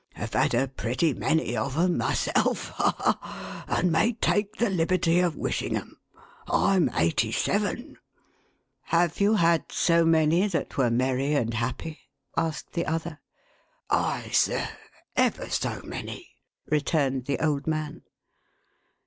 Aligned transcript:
Have 0.15 0.33
had 0.33 0.55
a 0.55 0.67
pretty 0.67 1.13
many 1.13 1.55
of 1.55 1.77
'em 1.77 1.95
myself— 1.99 2.69
ha, 2.69 3.19
ha!— 3.21 3.65
and 3.77 3.91
may 3.91 4.13
take 4.13 4.55
the 4.55 4.71
liberty 4.71 5.19
of 5.19 5.35
wishing 5.35 5.77
'em. 5.77 5.99
I'm 6.47 6.89
eighty 6.95 7.31
seven!" 7.31 7.97
"Have 8.85 9.21
you 9.21 9.35
had 9.35 9.71
so 9.71 10.03
many 10.03 10.47
that 10.47 10.75
were 10.75 10.89
merry 10.89 11.33
and 11.35 11.53
happy?" 11.53 11.99
asked 12.35 12.73
the 12.73 12.87
other." 12.87 13.19
Ay, 13.91 14.31
sir, 14.33 14.69
ever 15.15 15.47
so 15.51 15.81
many," 15.83 16.29
returned 16.67 17.25
the 17.25 17.37
old 17.37 17.67
man. 17.67 18.01